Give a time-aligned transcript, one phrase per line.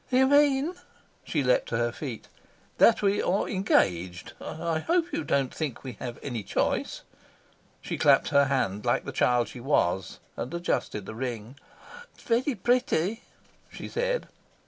[0.09, 0.73] "You mean?"
[1.25, 2.27] She leapt to her feet.
[2.79, 4.33] "That we are engaged.
[4.43, 7.03] I hope you don't think we have any choice?"
[7.81, 11.55] She clapped her hands, like the child she was, and adjusted the ring.
[12.15, 13.21] "It is very pretty,"
[13.71, 14.27] she said.